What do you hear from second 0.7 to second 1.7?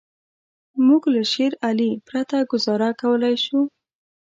موږ له شېر